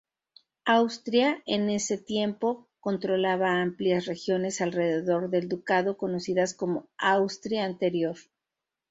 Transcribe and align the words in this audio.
Austria, 0.65 1.43
en 1.45 1.69
ese 1.69 1.95
tiempo, 1.95 2.67
controlaba 2.79 3.61
amplias 3.61 4.07
regiones 4.07 4.59
alrededor 4.59 5.29
del 5.29 5.47
ducado, 5.47 5.95
conocidas 5.95 6.55
como 6.55 6.87
"Austria 6.97 7.65
Anterior". 7.65 8.15